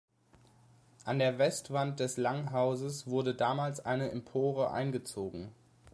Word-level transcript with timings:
An 1.05 1.19
der 1.19 1.37
Westwand 1.37 1.99
des 1.99 2.17
Langhauses 2.17 3.05
wurde 3.05 3.35
damals 3.35 3.81
eine 3.85 4.09
Empore 4.09 4.71
eingezogen. 4.71 5.51